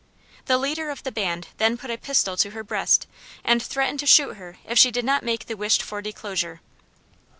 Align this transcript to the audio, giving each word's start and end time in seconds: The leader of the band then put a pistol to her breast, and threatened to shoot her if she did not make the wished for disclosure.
The 0.45 0.57
leader 0.57 0.89
of 0.89 1.03
the 1.03 1.11
band 1.11 1.49
then 1.59 1.77
put 1.77 1.91
a 1.91 1.97
pistol 1.99 2.35
to 2.35 2.49
her 2.49 2.63
breast, 2.63 3.05
and 3.43 3.61
threatened 3.61 3.99
to 3.99 4.07
shoot 4.07 4.33
her 4.37 4.57
if 4.65 4.79
she 4.79 4.89
did 4.89 5.05
not 5.05 5.21
make 5.23 5.45
the 5.45 5.53
wished 5.55 5.83
for 5.83 6.01
disclosure. 6.01 6.59